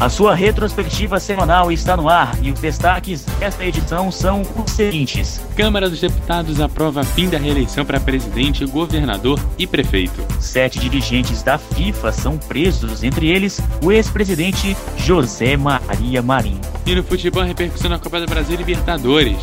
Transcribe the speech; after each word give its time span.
A 0.00 0.08
sua 0.08 0.34
retrospectiva 0.34 1.20
semanal 1.20 1.70
está 1.70 1.96
no 1.96 2.08
ar 2.08 2.36
e 2.42 2.50
os 2.50 2.58
destaques 2.58 3.24
desta 3.38 3.64
edição 3.64 4.10
são 4.10 4.42
os 4.42 4.72
seguintes: 4.72 5.40
Câmara 5.56 5.88
dos 5.88 6.00
Deputados 6.00 6.60
aprova 6.60 7.04
fim 7.04 7.28
da 7.28 7.38
reeleição 7.38 7.84
para 7.84 8.00
presidente, 8.00 8.66
governador 8.66 9.38
e 9.56 9.66
prefeito. 9.66 10.20
Sete 10.40 10.80
dirigentes 10.80 11.42
da 11.42 11.58
FIFA 11.58 12.12
são 12.12 12.36
presos, 12.36 13.04
entre 13.04 13.28
eles 13.28 13.60
o 13.82 13.92
ex-presidente 13.92 14.76
José 14.96 15.56
Maria 15.56 16.20
Marinho. 16.20 16.60
E 16.84 16.94
no 16.94 17.02
futebol, 17.02 17.44
repercussão 17.44 17.88
na 17.88 17.98
Copa 17.98 18.20
do 18.20 18.26
Brasil 18.26 18.54
e 18.54 18.58
Libertadores. 18.58 19.38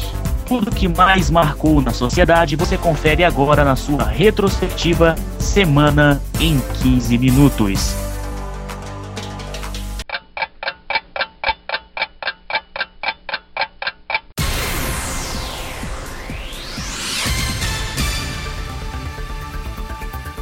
Tudo 0.45 0.69
que 0.69 0.87
mais 0.87 1.29
marcou 1.29 1.81
na 1.81 1.93
sociedade 1.93 2.57
você 2.57 2.77
confere 2.77 3.23
agora 3.23 3.63
na 3.63 3.77
sua 3.77 4.03
retrospectiva 4.03 5.15
Semana 5.39 6.21
em 6.41 6.59
15 6.83 7.17
Minutos. 7.17 8.10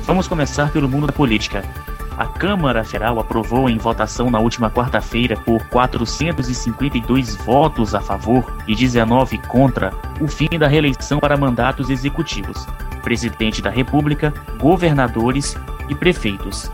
Vamos 0.09 0.27
começar 0.27 0.71
pelo 0.71 0.89
mundo 0.89 1.05
da 1.05 1.13
política. 1.13 1.63
A 2.17 2.25
Câmara 2.25 2.83
Federal 2.83 3.19
aprovou 3.19 3.69
em 3.69 3.77
votação 3.77 4.31
na 4.31 4.39
última 4.39 4.67
quarta-feira, 4.67 5.37
por 5.37 5.63
452 5.67 7.35
votos 7.35 7.93
a 7.93 8.01
favor 8.01 8.43
e 8.67 8.73
19 8.73 9.37
contra, 9.47 9.93
o 10.19 10.27
fim 10.27 10.49
da 10.57 10.67
reeleição 10.67 11.19
para 11.19 11.37
mandatos 11.37 11.91
executivos, 11.91 12.65
presidente 13.03 13.61
da 13.61 13.69
República, 13.69 14.33
governadores 14.57 15.55
e 15.87 15.93
prefeitos. 15.93 16.71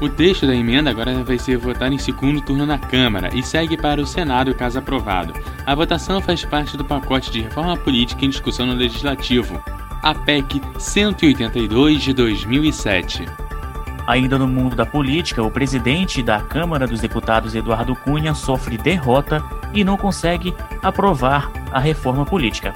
O 0.00 0.08
texto 0.08 0.46
da 0.46 0.54
emenda 0.54 0.88
agora 0.88 1.22
vai 1.22 1.38
ser 1.38 1.58
votado 1.58 1.92
em 1.92 1.98
segundo 1.98 2.40
turno 2.40 2.64
na 2.64 2.78
Câmara 2.78 3.28
e 3.34 3.42
segue 3.42 3.76
para 3.76 4.00
o 4.00 4.06
Senado 4.06 4.54
caso 4.54 4.78
aprovado. 4.78 5.34
A 5.66 5.74
votação 5.74 6.18
faz 6.22 6.46
parte 6.46 6.78
do 6.78 6.84
pacote 6.86 7.30
de 7.30 7.42
reforma 7.42 7.76
política 7.76 8.24
em 8.24 8.30
discussão 8.30 8.64
no 8.64 8.72
Legislativo 8.72 9.62
a 10.02 10.14
PEC 10.14 10.62
182 10.78 12.02
de 12.02 12.14
2007. 12.14 13.26
Ainda 14.06 14.38
no 14.38 14.48
mundo 14.48 14.74
da 14.74 14.86
política, 14.86 15.42
o 15.42 15.50
presidente 15.50 16.22
da 16.22 16.40
Câmara 16.40 16.86
dos 16.86 17.00
Deputados, 17.00 17.54
Eduardo 17.54 17.94
Cunha, 17.94 18.34
sofre 18.34 18.78
derrota 18.78 19.42
e 19.72 19.84
não 19.84 19.96
consegue 19.96 20.54
aprovar 20.82 21.50
a 21.70 21.78
reforma 21.78 22.24
política. 22.24 22.72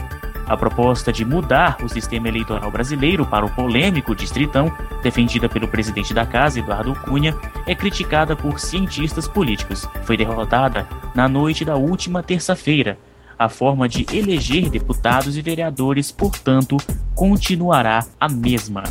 A 0.46 0.56
proposta 0.56 1.10
de 1.10 1.24
mudar 1.24 1.78
o 1.82 1.88
sistema 1.88 2.28
eleitoral 2.28 2.70
brasileiro 2.70 3.24
para 3.24 3.46
o 3.46 3.50
polêmico 3.50 4.14
Distritão, 4.14 4.70
defendida 5.02 5.48
pelo 5.48 5.66
presidente 5.66 6.12
da 6.12 6.26
Casa, 6.26 6.60
Eduardo 6.60 6.94
Cunha, 6.94 7.34
é 7.66 7.74
criticada 7.74 8.36
por 8.36 8.60
cientistas 8.60 9.26
políticos. 9.26 9.88
Foi 10.04 10.18
derrotada 10.18 10.86
na 11.14 11.26
noite 11.26 11.64
da 11.64 11.76
última 11.76 12.22
terça-feira, 12.22 12.98
a 13.38 13.48
forma 13.48 13.88
de 13.88 14.06
eleger 14.12 14.70
deputados 14.70 15.36
e 15.36 15.42
vereadores, 15.42 16.10
portanto, 16.10 16.76
continuará 17.14 18.06
a 18.18 18.28
mesma. 18.28 18.82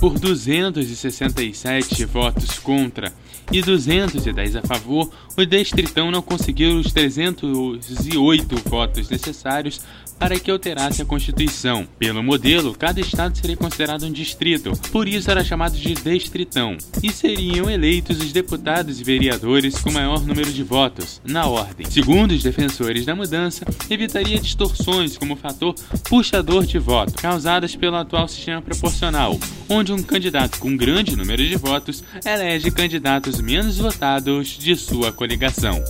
Por 0.00 0.18
267 0.18 2.04
votos 2.06 2.58
contra 2.58 3.12
e 3.52 3.60
210 3.60 4.56
a 4.56 4.62
favor, 4.62 5.10
o 5.36 5.44
Destritão 5.44 6.10
não 6.10 6.22
conseguiu 6.22 6.78
os 6.78 6.92
308 6.92 8.56
votos 8.68 9.10
necessários 9.10 9.80
para 10.20 10.38
que 10.38 10.50
alterasse 10.50 11.00
a 11.00 11.06
Constituição. 11.06 11.88
Pelo 11.98 12.22
modelo, 12.22 12.74
cada 12.74 13.00
estado 13.00 13.36
seria 13.38 13.56
considerado 13.56 14.04
um 14.04 14.12
distrito, 14.12 14.72
por 14.92 15.08
isso 15.08 15.30
era 15.30 15.42
chamado 15.42 15.78
de 15.78 15.94
destritão, 15.94 16.76
e 17.02 17.10
seriam 17.10 17.70
eleitos 17.70 18.20
os 18.20 18.30
deputados 18.30 19.00
e 19.00 19.04
vereadores 19.04 19.80
com 19.80 19.90
maior 19.90 20.20
número 20.20 20.52
de 20.52 20.62
votos, 20.62 21.22
na 21.24 21.46
ordem. 21.46 21.86
Segundo 21.88 22.32
os 22.32 22.42
defensores 22.42 23.06
da 23.06 23.16
mudança, 23.16 23.64
evitaria 23.88 24.38
distorções 24.38 25.16
como 25.16 25.36
fator 25.36 25.74
puxador 26.08 26.66
de 26.66 26.78
voto, 26.78 27.14
causadas 27.14 27.74
pelo 27.74 27.96
atual 27.96 28.28
sistema 28.28 28.60
proporcional, 28.60 29.40
onde 29.70 29.90
um 29.90 30.02
candidato 30.02 30.58
com 30.58 30.76
grande 30.76 31.16
número 31.16 31.42
de 31.42 31.56
votos 31.56 32.04
elege 32.26 32.70
candidatos 32.70 33.40
menos 33.40 33.78
votados 33.78 34.48
de 34.58 34.76
sua 34.76 35.10
coligação. 35.10 35.82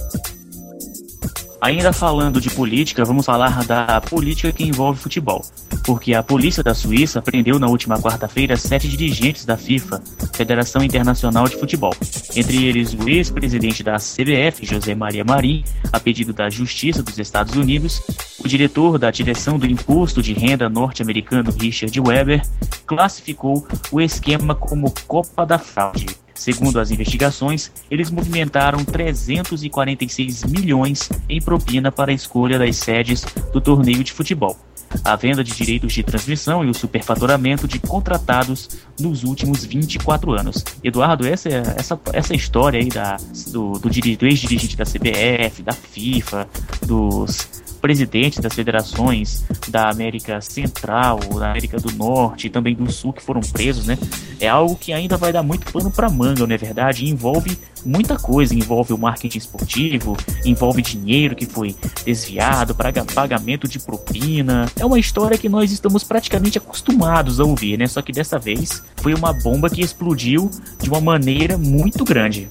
Ainda 1.60 1.92
falando 1.92 2.40
de 2.40 2.48
política, 2.48 3.04
vamos 3.04 3.26
falar 3.26 3.62
da 3.66 4.00
política 4.00 4.50
que 4.50 4.64
envolve 4.64 4.98
futebol. 4.98 5.44
Porque 5.84 6.14
a 6.14 6.22
polícia 6.22 6.62
da 6.62 6.74
Suíça 6.74 7.20
prendeu 7.20 7.58
na 7.58 7.66
última 7.66 8.00
quarta-feira 8.00 8.56
sete 8.56 8.88
dirigentes 8.88 9.44
da 9.44 9.58
FIFA, 9.58 10.02
Federação 10.32 10.82
Internacional 10.82 11.46
de 11.46 11.56
Futebol. 11.56 11.94
Entre 12.34 12.64
eles 12.64 12.94
o 12.94 13.06
ex-presidente 13.06 13.82
da 13.82 13.96
CBF, 13.96 14.64
José 14.64 14.94
Maria 14.94 15.22
Marim, 15.22 15.62
a 15.92 16.00
pedido 16.00 16.32
da 16.32 16.48
Justiça 16.48 17.02
dos 17.02 17.18
Estados 17.18 17.54
Unidos, 17.54 18.00
o 18.42 18.48
diretor 18.48 18.98
da 18.98 19.10
direção 19.10 19.58
do 19.58 19.66
Imposto 19.66 20.22
de 20.22 20.32
Renda 20.32 20.66
norte-americano, 20.70 21.52
Richard 21.52 22.00
Weber, 22.00 22.42
classificou 22.86 23.66
o 23.92 24.00
esquema 24.00 24.54
como 24.54 24.94
Copa 25.06 25.44
da 25.44 25.58
Fraude. 25.58 26.19
Segundo 26.40 26.80
as 26.80 26.90
investigações, 26.90 27.70
eles 27.90 28.10
movimentaram 28.10 28.82
346 28.82 30.44
milhões 30.44 31.10
em 31.28 31.38
propina 31.38 31.92
para 31.92 32.12
a 32.12 32.14
escolha 32.14 32.58
das 32.58 32.76
sedes 32.76 33.26
do 33.52 33.60
torneio 33.60 34.02
de 34.02 34.10
futebol, 34.10 34.56
a 35.04 35.14
venda 35.16 35.44
de 35.44 35.52
direitos 35.52 35.92
de 35.92 36.02
transmissão 36.02 36.64
e 36.64 36.70
o 36.70 36.72
superfaturamento 36.72 37.68
de 37.68 37.78
contratados 37.78 38.70
nos 38.98 39.22
últimos 39.22 39.66
24 39.66 40.32
anos. 40.32 40.64
Eduardo, 40.82 41.26
essa, 41.26 41.50
essa, 41.50 42.00
essa 42.10 42.34
história 42.34 42.80
aí 42.80 42.88
da, 42.88 43.18
do, 43.48 43.72
do, 43.72 43.90
do 43.90 44.26
ex-dirigente 44.26 44.78
da 44.78 44.84
CBF, 44.86 45.62
da 45.62 45.72
FIFA, 45.72 46.48
dos 46.86 47.69
presidentes 47.80 48.38
das 48.38 48.54
federações 48.54 49.44
da 49.68 49.90
América 49.90 50.40
Central, 50.40 51.18
da 51.38 51.50
América 51.50 51.78
do 51.78 51.90
Norte 51.92 52.46
e 52.46 52.50
também 52.50 52.74
do 52.74 52.90
Sul 52.90 53.12
que 53.12 53.22
foram 53.22 53.40
presos, 53.40 53.86
né? 53.86 53.98
É 54.38 54.48
algo 54.48 54.76
que 54.76 54.92
ainda 54.92 55.16
vai 55.16 55.32
dar 55.32 55.42
muito 55.42 55.70
pano 55.72 55.90
para 55.90 56.08
manga, 56.08 56.46
não 56.46 56.54
é 56.54 56.58
verdade? 56.58 57.04
E 57.04 57.10
envolve 57.10 57.58
muita 57.84 58.18
coisa, 58.18 58.54
envolve 58.54 58.92
o 58.92 58.98
marketing 58.98 59.38
esportivo, 59.38 60.16
envolve 60.44 60.82
dinheiro 60.82 61.34
que 61.34 61.46
foi 61.46 61.74
desviado, 62.04 62.74
para 62.74 62.90
pagamento 63.04 63.66
de 63.68 63.78
propina. 63.78 64.70
É 64.78 64.84
uma 64.84 64.98
história 64.98 65.38
que 65.38 65.48
nós 65.48 65.72
estamos 65.72 66.04
praticamente 66.04 66.58
acostumados 66.58 67.40
a 67.40 67.44
ouvir, 67.44 67.78
né? 67.78 67.86
Só 67.86 68.02
que 68.02 68.12
dessa 68.12 68.38
vez 68.38 68.82
foi 68.96 69.14
uma 69.14 69.32
bomba 69.32 69.70
que 69.70 69.80
explodiu 69.80 70.50
de 70.80 70.88
uma 70.88 71.00
maneira 71.00 71.56
muito 71.56 72.04
grande. 72.04 72.48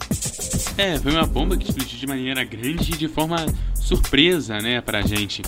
É, 0.80 0.98
foi 0.98 1.12
uma 1.12 1.26
bomba 1.26 1.58
que 1.58 1.70
explodiu 1.70 2.00
de 2.00 2.08
maneira 2.08 2.42
grande 2.46 2.94
e 2.94 2.98
de 2.98 3.10
forma 3.10 3.36
surpresa, 3.76 4.60
né, 4.60 4.80
pra 4.80 5.02
gente. 5.02 5.42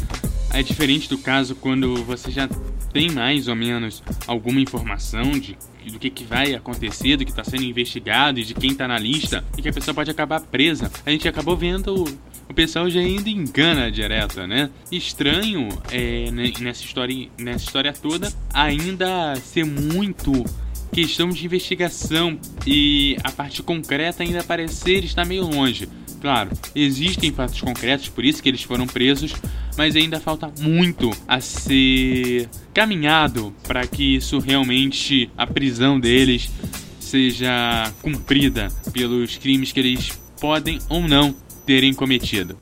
É 0.53 0.61
diferente 0.61 1.07
do 1.07 1.17
caso 1.17 1.55
quando 1.55 2.03
você 2.03 2.29
já 2.29 2.49
tem 2.91 3.09
mais 3.09 3.47
ou 3.47 3.55
menos 3.55 4.03
alguma 4.27 4.59
informação 4.59 5.31
de 5.31 5.57
do 5.89 5.97
que, 5.97 6.09
que 6.09 6.25
vai 6.25 6.53
acontecer, 6.53 7.15
do 7.15 7.23
que 7.23 7.31
está 7.31 7.45
sendo 7.45 7.63
investigado 7.63 8.39
e 8.39 8.43
de 8.43 8.53
quem 8.53 8.71
está 8.71 8.89
na 8.89 8.99
lista 8.99 9.43
e 9.57 9.61
que 9.61 9.69
a 9.69 9.73
pessoa 9.73 9.95
pode 9.95 10.11
acabar 10.11 10.41
presa. 10.41 10.91
A 11.05 11.09
gente 11.09 11.25
acabou 11.27 11.55
vendo 11.55 12.03
o 12.49 12.53
pessoal 12.53 12.89
já 12.89 13.01
indo 13.01 13.29
engana 13.29 13.89
direta, 13.89 14.45
né? 14.45 14.69
Estranho 14.91 15.69
é, 15.89 16.29
nessa 16.59 16.83
história 16.83 17.29
nessa 17.37 17.63
história 17.63 17.93
toda 17.93 18.31
ainda 18.53 19.33
ser 19.37 19.65
muito 19.65 20.45
questão 20.91 21.29
de 21.29 21.45
investigação 21.45 22.37
e 22.65 23.17
a 23.23 23.31
parte 23.31 23.63
concreta 23.63 24.23
ainda 24.23 24.43
parecer 24.43 25.03
estar 25.03 25.25
meio 25.25 25.45
longe. 25.45 25.87
Claro, 26.19 26.51
existem 26.75 27.31
fatos 27.31 27.59
concretos, 27.59 28.07
por 28.09 28.23
isso 28.23 28.43
que 28.43 28.49
eles 28.49 28.61
foram 28.61 28.85
presos, 28.85 29.33
mas 29.75 29.95
ainda 29.95 30.19
falta 30.19 30.51
muito 30.59 31.09
a 31.27 31.41
ser 31.41 32.47
caminhado 32.73 33.53
para 33.67 33.87
que 33.87 34.17
isso 34.17 34.37
realmente, 34.37 35.31
a 35.35 35.47
prisão 35.47 35.99
deles, 35.99 36.51
seja 36.99 37.91
cumprida 38.01 38.67
pelos 38.93 39.37
crimes 39.37 39.71
que 39.71 39.79
eles 39.79 40.11
podem 40.39 40.77
ou 40.87 41.01
não 41.01 41.35
terem 41.65 41.93
cometido. 41.93 42.55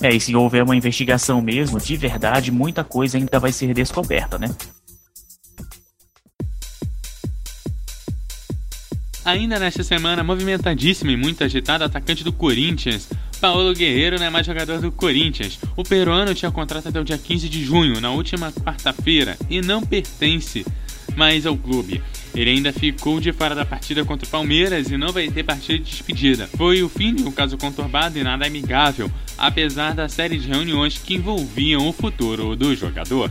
É, 0.00 0.14
e 0.14 0.20
se 0.20 0.34
houver 0.36 0.62
uma 0.62 0.76
investigação 0.76 1.40
mesmo, 1.40 1.80
de 1.80 1.96
verdade, 1.96 2.52
muita 2.52 2.84
coisa 2.84 3.18
ainda 3.18 3.40
vai 3.40 3.50
ser 3.50 3.72
descoberta, 3.74 4.38
né? 4.38 4.54
Ainda 9.26 9.58
nesta 9.58 9.82
semana 9.82 10.22
movimentadíssima 10.22 11.10
e 11.10 11.16
muito 11.16 11.42
agitada, 11.42 11.84
atacante 11.84 12.22
do 12.22 12.32
Corinthians, 12.32 13.08
Paulo 13.40 13.74
Guerreiro 13.74 14.20
não 14.20 14.26
é 14.26 14.30
mais 14.30 14.46
jogador 14.46 14.80
do 14.80 14.92
Corinthians. 14.92 15.58
O 15.76 15.82
peruano 15.82 16.32
tinha 16.32 16.48
contrato 16.52 16.90
até 16.90 17.00
o 17.00 17.04
dia 17.04 17.18
15 17.18 17.48
de 17.48 17.64
junho, 17.64 18.00
na 18.00 18.12
última 18.12 18.52
quarta-feira, 18.52 19.36
e 19.50 19.60
não 19.60 19.82
pertence 19.82 20.64
mais 21.16 21.44
ao 21.44 21.56
clube. 21.56 22.00
Ele 22.36 22.50
ainda 22.50 22.72
ficou 22.72 23.18
de 23.18 23.32
fora 23.32 23.52
da 23.52 23.64
partida 23.64 24.04
contra 24.04 24.28
o 24.28 24.30
Palmeiras 24.30 24.92
e 24.92 24.96
não 24.96 25.12
vai 25.12 25.28
ter 25.28 25.42
partida 25.42 25.76
de 25.76 25.90
despedida. 25.90 26.48
Foi 26.56 26.84
o 26.84 26.88
fim 26.88 27.12
de 27.12 27.24
um 27.24 27.32
caso 27.32 27.58
conturbado 27.58 28.16
e 28.16 28.22
nada 28.22 28.46
amigável, 28.46 29.10
apesar 29.36 29.92
da 29.92 30.08
série 30.08 30.38
de 30.38 30.46
reuniões 30.46 30.98
que 30.98 31.16
envolviam 31.16 31.88
o 31.88 31.92
futuro 31.92 32.54
do 32.54 32.76
jogador. 32.76 33.28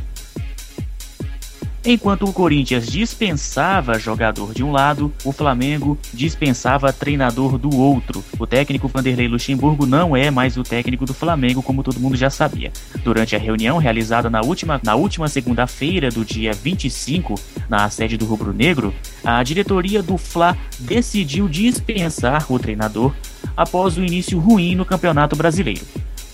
Enquanto 1.88 2.24
o 2.24 2.34
Corinthians 2.34 2.88
dispensava 2.88 4.00
jogador 4.00 4.56
de 4.56 4.64
um 4.64 4.72
lado, 4.72 5.14
o 5.24 5.32
Flamengo 5.32 5.96
dispensava 6.12 6.92
treinador 6.92 7.60
do 7.60 7.78
outro. 7.78 8.24
O 8.40 8.48
técnico 8.48 8.88
Vanderlei 8.88 9.28
Luxemburgo 9.28 9.86
não 9.86 10.18
é 10.18 10.32
mais 10.32 10.58
o 10.58 10.64
técnico 10.64 11.06
do 11.06 11.14
Flamengo, 11.14 11.62
como 11.62 11.84
todo 11.84 12.00
mundo 12.00 12.18
já 12.18 12.32
sabia. 12.32 12.74
Durante 13.04 13.36
a 13.36 13.40
reunião 13.40 13.78
realizada 13.78 14.32
na 14.32 14.42
última, 14.42 14.82
na 14.84 14.96
última 14.96 15.28
segunda-feira 15.28 16.10
do 16.10 16.26
dia 16.26 16.54
25, 16.54 17.36
na 17.70 17.88
sede 17.88 18.18
do 18.18 18.26
Rubro 18.26 18.52
Negro, 18.52 18.92
a 19.24 19.44
diretoria 19.44 20.02
do 20.02 20.18
Fla 20.18 20.58
decidiu 20.80 21.48
dispensar 21.48 22.52
o 22.52 22.58
treinador 22.58 23.14
após 23.56 23.96
o 23.96 24.04
início 24.04 24.40
ruim 24.40 24.74
no 24.74 24.86
Campeonato 24.86 25.36
Brasileiro. 25.36 25.86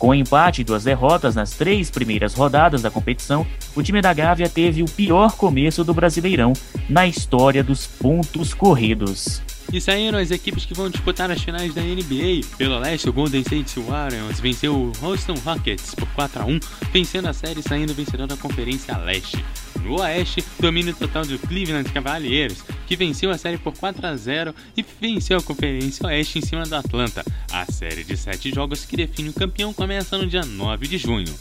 Com 0.02 0.08
o 0.08 0.16
empate 0.16 0.62
e 0.62 0.64
duas 0.64 0.84
derrotas 0.84 1.36
nas 1.36 1.52
três 1.52 1.92
primeiras 1.92 2.34
rodadas 2.34 2.82
da 2.82 2.90
competição, 2.90 3.46
o 3.76 3.84
time 3.84 4.02
da 4.02 4.12
Gávea 4.12 4.50
teve 4.50 4.82
o 4.82 4.90
pior 4.90 5.34
começo 5.34 5.84
do 5.84 5.94
Brasileirão 5.94 6.54
na 6.90 7.06
história 7.06 7.64
dos 7.64 7.86
pontos 7.86 8.52
corridos. 8.52 9.44
E 9.74 9.80
saíram 9.80 10.20
as 10.20 10.32
equipes 10.32 10.66
que 10.66 10.74
vão 10.74 10.90
disputar 10.90 11.32
as 11.32 11.42
finais 11.42 11.74
da 11.74 11.82
NBA. 11.82 12.46
Pelo 12.58 12.78
leste, 12.78 13.08
o 13.08 13.14
Golden 13.14 13.42
State 13.42 13.80
Warriors 13.80 14.40
venceu 14.40 14.76
o 14.76 14.92
Houston 15.02 15.36
Rockets 15.46 15.96
por 15.96 16.08
4 16.10 16.42
a 16.42 16.46
1, 16.46 16.60
vencendo 16.92 17.28
a 17.28 17.34
série 17.34 17.62
e 17.62 17.64
saindo 17.64 17.94
vencedor 17.94 18.28
da 18.28 18.36
Conferência 18.36 18.98
Leste. 18.98 19.44
No 19.84 20.00
Oeste, 20.02 20.44
domínio 20.60 20.94
total 20.94 21.26
do 21.26 21.40
Cleveland 21.40 21.90
Cavaliers, 21.92 22.64
que 22.86 22.96
venceu 22.98 23.32
a 23.32 23.38
série 23.38 23.58
por 23.58 23.74
4 23.74 24.06
a 24.06 24.16
0 24.16 24.54
e 24.76 24.86
venceu 25.00 25.38
a 25.38 25.42
Conferência 25.42 26.06
Oeste 26.06 26.40
em 26.40 26.42
cima 26.42 26.64
do 26.64 26.76
Atlanta. 26.76 27.24
A 27.52 27.66
série 27.72 28.04
de 28.04 28.18
7 28.18 28.54
jogos 28.54 28.86
que 28.86 28.98
define 28.98 29.30
o 29.30 29.34
campeão 29.34 29.74
começa 29.74 30.18
no 30.18 30.28
dia 30.28 30.44
9 30.44 30.88
de 30.88 30.98
junho. 30.98 31.34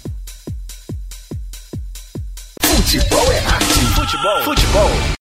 Futebol 2.63 3.33
é 3.33 3.39
arte. 3.41 3.81
Futebol. 3.95 4.43
Futebol. 4.43 5.20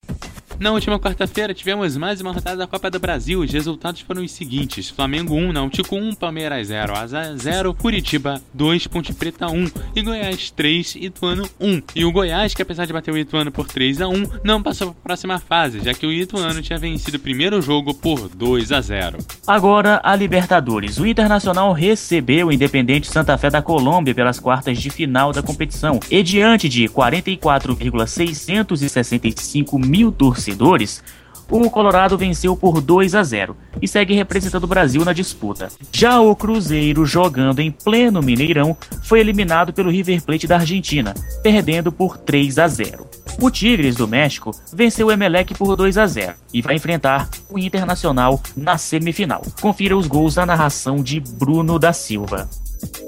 Na 0.59 0.73
última 0.73 0.99
quarta-feira 0.99 1.53
tivemos 1.53 1.95
mais 1.95 2.19
uma 2.19 2.33
rodada 2.33 2.57
da 2.57 2.67
Copa 2.67 2.91
do 2.91 2.99
Brasil. 2.99 3.39
Os 3.39 3.49
resultados 3.49 4.01
foram 4.01 4.21
os 4.21 4.33
seguintes: 4.33 4.89
Flamengo 4.89 5.33
1, 5.33 5.53
Náutico 5.53 5.95
1, 5.95 6.15
Palmeiras 6.15 6.67
0, 6.67 6.97
Asa 6.97 7.37
0, 7.37 7.73
Curitiba 7.73 8.41
2, 8.53 8.87
Ponte 8.87 9.13
Preta 9.13 9.47
1 9.47 9.71
e 9.95 10.01
Goiás 10.01 10.51
3, 10.51 10.95
Ituano 10.95 11.49
1. 11.61 11.81
E 11.95 12.03
o 12.03 12.11
Goiás, 12.11 12.53
que 12.53 12.61
apesar 12.61 12.85
de 12.85 12.91
bater 12.91 13.13
o 13.13 13.17
Ituano 13.17 13.53
por 13.53 13.67
3 13.67 14.01
a 14.01 14.09
1, 14.09 14.23
não 14.43 14.61
passou 14.61 14.87
para 14.87 14.99
a 14.99 15.03
próxima 15.03 15.39
fase, 15.39 15.79
já 15.79 15.93
que 15.93 16.05
o 16.05 16.11
Ituano 16.11 16.61
tinha 16.61 16.77
vencido 16.77 17.15
o 17.15 17.21
primeiro 17.21 17.61
jogo 17.61 17.93
por 17.93 18.27
2 18.27 18.73
a 18.73 18.81
0. 18.81 19.17
Agora 19.47 20.01
a 20.03 20.13
Libertadores. 20.13 20.97
O 20.97 21.07
Internacional 21.07 21.71
recebeu 21.71 22.47
o 22.47 22.51
Independente 22.51 23.07
Santa 23.07 23.37
Fé 23.37 23.49
da 23.49 23.61
Colômbia 23.61 24.13
pelas 24.13 24.41
quartas 24.41 24.77
de 24.77 24.89
final 24.89 25.31
da 25.31 25.41
competição 25.41 26.01
e 26.11 26.21
diante 26.21 26.67
de 26.67 26.89
44,665 26.89 29.79
mil 29.79 30.11
torcedores 30.11 30.48
torcedores, 30.49 31.03
o 31.49 31.69
Colorado 31.69 32.15
venceu 32.15 32.55
por 32.55 32.79
2 32.79 33.15
a 33.15 33.23
0 33.23 33.57
e 33.81 33.87
segue 33.87 34.13
representando 34.13 34.65
o 34.65 34.67
Brasil 34.67 35.03
na 35.03 35.13
disputa. 35.13 35.69
Já 35.91 36.19
o 36.19 36.35
Cruzeiro, 36.35 37.05
jogando 37.05 37.59
em 37.59 37.71
pleno 37.71 38.21
Mineirão, 38.21 38.77
foi 39.03 39.19
eliminado 39.19 39.73
pelo 39.73 39.89
River 39.89 40.21
Plate 40.21 40.45
da 40.45 40.57
Argentina, 40.57 41.15
perdendo 41.41 41.91
por 41.91 42.17
3 42.17 42.59
a 42.59 42.67
0. 42.67 43.07
O 43.41 43.49
Tigres 43.49 43.95
do 43.95 44.07
México 44.07 44.51
venceu 44.71 45.07
o 45.07 45.11
Emelec 45.11 45.55
por 45.55 45.75
2 45.75 45.97
a 45.97 46.05
0 46.05 46.33
e 46.53 46.61
vai 46.61 46.75
enfrentar 46.75 47.27
o 47.49 47.57
Internacional 47.57 48.39
na 48.55 48.77
semifinal. 48.77 49.41
Confira 49.59 49.97
os 49.97 50.05
gols 50.05 50.35
na 50.35 50.45
narração 50.45 51.01
de 51.01 51.19
Bruno 51.19 51.79
da 51.79 51.93
Silva. 51.93 52.47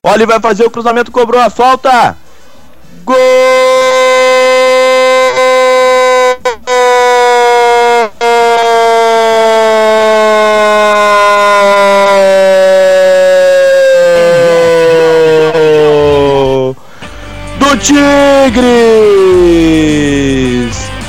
Olha, 0.04 0.26
vai 0.26 0.40
fazer 0.40 0.66
o 0.66 0.72
cruzamento, 0.72 1.12
cobrou 1.12 1.40
a 1.40 1.50
falta. 1.50 2.18
Gol! 3.04 3.16
Tigres! 17.82 18.62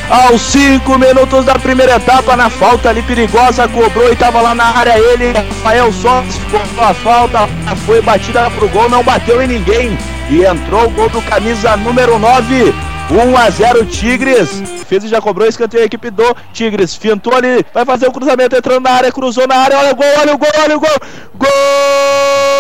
Aos 0.09 0.41
5 0.43 0.99
minutos 0.99 1.45
da 1.45 1.55
primeira 1.55 1.97
etapa, 1.97 2.37
na 2.37 2.51
falta 2.51 2.89
ali 2.89 3.03
perigosa, 3.03 3.69
cobrou 3.69 4.13
e 4.13 4.17
tava 4.17 4.41
lá 4.41 4.55
na 4.55 4.77
área 4.77 4.99
ele, 4.99 5.33
Rafael 5.33 5.93
Soares, 5.93 6.39
cobrou 6.51 6.85
a 6.85 6.95
falta, 6.95 7.49
foi 7.87 8.03
batida 8.03 8.51
pro 8.51 8.69
gol, 8.69 8.89
não 8.89 9.03
bateu 9.03 9.43
em 9.43 9.49
ninguém. 9.49 9.97
E 10.31 10.45
entrou 10.45 10.87
o 10.87 10.91
gol 10.91 11.09
do 11.09 11.21
camisa 11.23 11.77
número 11.77 12.19
9, 12.19 12.75
1 13.11 13.37
a 13.37 13.51
0 13.51 13.87
Tigres. 13.87 14.63
Fez 14.87 15.05
e 15.05 15.09
já 15.09 15.21
cobrou 15.21 15.47
escanteio 15.49 15.83
a 15.83 15.87
equipe 15.87 16.11
do 16.11 16.37
Tigres. 16.53 16.95
Fintou 16.95 17.35
ali, 17.35 17.65
vai 17.73 17.85
fazer 17.85 18.07
o 18.07 18.13
cruzamento 18.13 18.57
entrando 18.57 18.85
na 18.85 18.91
área, 18.91 19.13
cruzou 19.13 19.47
na 19.47 19.57
área, 19.57 19.79
olha 19.79 19.93
o 19.93 19.97
gol, 19.97 20.07
olha 20.21 20.35
o 20.35 20.39
gol, 20.39 20.51
olha 20.63 20.77
o 20.77 20.81
gol. 20.81 20.99
Gol! 21.35 22.52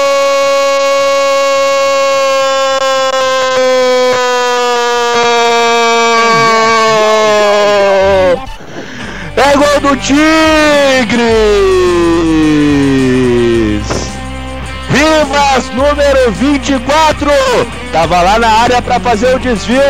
Tigres! 10.02 11.22
Rivas, 14.90 15.70
número 15.74 16.32
24, 16.32 17.30
tava 17.92 18.20
lá 18.20 18.36
na 18.36 18.48
área 18.48 18.82
para 18.82 18.98
fazer 18.98 19.34
o 19.36 19.38
desvio, 19.38 19.80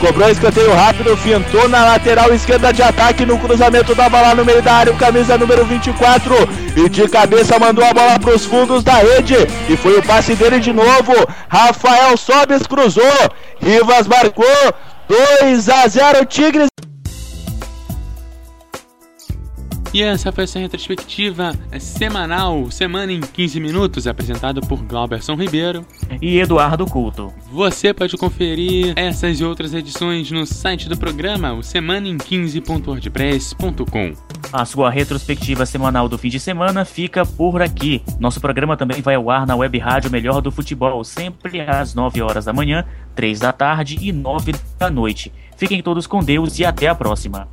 cobrou 0.00 0.28
escanteio 0.28 0.74
rápido, 0.74 1.16
fintou 1.16 1.68
na 1.68 1.84
lateral 1.84 2.34
esquerda 2.34 2.72
de 2.72 2.82
ataque, 2.82 3.24
no 3.24 3.38
cruzamento. 3.38 3.94
Tava 3.94 4.20
lá 4.20 4.34
no 4.34 4.44
meio 4.44 4.60
da 4.60 4.74
área, 4.74 4.92
o 4.92 4.96
camisa 4.96 5.38
número 5.38 5.64
24, 5.64 6.34
e 6.76 6.88
de 6.88 7.08
cabeça 7.08 7.56
mandou 7.58 7.84
a 7.84 7.94
bola 7.94 8.18
para 8.18 8.34
os 8.34 8.44
fundos 8.44 8.82
da 8.82 8.94
rede, 8.94 9.36
e 9.68 9.76
foi 9.76 9.96
o 9.98 10.02
passe 10.02 10.34
dele 10.34 10.58
de 10.58 10.72
novo, 10.72 11.14
Rafael 11.48 12.16
Sobes 12.16 12.66
cruzou, 12.66 13.04
Rivas 13.62 14.08
marcou, 14.08 14.74
2 15.08 15.68
a 15.68 15.86
0 15.86 16.26
Tigres. 16.26 16.66
E 19.92 20.02
essa 20.02 20.30
foi 20.30 20.44
essa 20.44 20.60
retrospectiva 20.60 21.52
semanal, 21.80 22.70
semana 22.70 23.12
em 23.12 23.20
15 23.20 23.58
minutos, 23.58 24.06
apresentado 24.06 24.60
por 24.60 24.80
Glauberson 24.84 25.34
Ribeiro 25.34 25.84
e 26.22 26.38
Eduardo 26.38 26.86
Couto. 26.86 27.34
Você 27.50 27.92
pode 27.92 28.16
conferir 28.16 28.92
essas 28.94 29.40
e 29.40 29.44
outras 29.44 29.74
edições 29.74 30.30
no 30.30 30.46
site 30.46 30.88
do 30.88 30.96
programa, 30.96 31.54
o 31.54 31.58
semanaem15.wordpress.com. 31.58 34.12
A 34.52 34.64
sua 34.64 34.90
retrospectiva 34.90 35.66
semanal 35.66 36.08
do 36.08 36.16
fim 36.16 36.28
de 36.28 36.38
semana 36.38 36.84
fica 36.84 37.26
por 37.26 37.60
aqui. 37.60 38.00
Nosso 38.20 38.40
programa 38.40 38.76
também 38.76 39.02
vai 39.02 39.16
ao 39.16 39.28
ar 39.28 39.44
na 39.44 39.56
web 39.56 39.76
rádio 39.76 40.08
Melhor 40.08 40.40
do 40.40 40.52
Futebol, 40.52 41.02
sempre 41.02 41.62
às 41.62 41.96
9 41.96 42.22
horas 42.22 42.44
da 42.44 42.52
manhã, 42.52 42.84
3 43.16 43.40
da 43.40 43.52
tarde 43.52 43.98
e 44.00 44.12
9 44.12 44.54
da 44.78 44.88
noite. 44.88 45.32
Fiquem 45.56 45.82
todos 45.82 46.06
com 46.06 46.22
Deus 46.22 46.60
e 46.60 46.64
até 46.64 46.86
a 46.86 46.94
próxima. 46.94 47.48